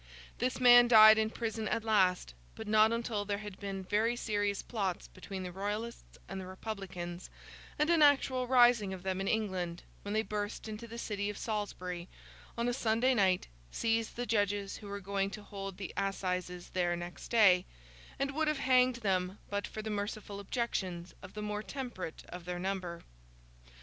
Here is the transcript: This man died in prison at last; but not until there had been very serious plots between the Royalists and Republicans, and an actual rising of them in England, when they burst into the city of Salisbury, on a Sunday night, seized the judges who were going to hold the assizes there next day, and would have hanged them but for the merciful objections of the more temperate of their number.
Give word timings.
This 0.39 0.59
man 0.59 0.87
died 0.87 1.19
in 1.19 1.29
prison 1.29 1.67
at 1.67 1.83
last; 1.83 2.33
but 2.55 2.67
not 2.67 2.91
until 2.91 3.23
there 3.23 3.37
had 3.37 3.59
been 3.59 3.83
very 3.83 4.15
serious 4.15 4.63
plots 4.63 5.07
between 5.09 5.43
the 5.43 5.51
Royalists 5.51 6.17
and 6.27 6.43
Republicans, 6.47 7.29
and 7.77 7.87
an 7.91 8.01
actual 8.01 8.47
rising 8.47 8.93
of 8.95 9.03
them 9.03 9.21
in 9.21 9.27
England, 9.27 9.83
when 10.01 10.15
they 10.15 10.23
burst 10.23 10.67
into 10.67 10.87
the 10.87 10.97
city 10.97 11.29
of 11.29 11.37
Salisbury, 11.37 12.07
on 12.57 12.67
a 12.67 12.73
Sunday 12.73 13.13
night, 13.13 13.45
seized 13.69 14.15
the 14.15 14.25
judges 14.25 14.77
who 14.77 14.87
were 14.87 14.99
going 15.01 15.29
to 15.29 15.43
hold 15.43 15.77
the 15.77 15.93
assizes 15.95 16.69
there 16.71 16.95
next 16.95 17.27
day, 17.27 17.65
and 18.17 18.31
would 18.33 18.47
have 18.47 18.57
hanged 18.57 18.95
them 19.05 19.37
but 19.51 19.67
for 19.67 19.83
the 19.83 19.91
merciful 19.91 20.39
objections 20.39 21.13
of 21.21 21.35
the 21.35 21.43
more 21.43 21.61
temperate 21.61 22.25
of 22.29 22.45
their 22.45 22.57
number. 22.57 23.03